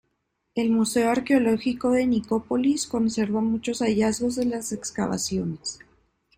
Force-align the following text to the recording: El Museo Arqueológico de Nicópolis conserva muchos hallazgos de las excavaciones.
El 0.55 0.71
Museo 0.71 1.11
Arqueológico 1.11 1.91
de 1.91 2.07
Nicópolis 2.07 2.87
conserva 2.87 3.39
muchos 3.39 3.83
hallazgos 3.83 4.35
de 4.35 4.45
las 4.45 4.71
excavaciones. 4.71 5.77